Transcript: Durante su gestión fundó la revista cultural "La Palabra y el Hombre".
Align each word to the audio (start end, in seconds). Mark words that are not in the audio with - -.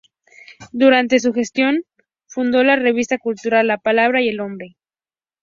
Durante 0.71 1.19
su 1.19 1.31
gestión 1.31 1.83
fundó 2.25 2.63
la 2.63 2.75
revista 2.75 3.19
cultural 3.19 3.67
"La 3.67 3.77
Palabra 3.77 4.19
y 4.19 4.29
el 4.29 4.39
Hombre". 4.39 4.75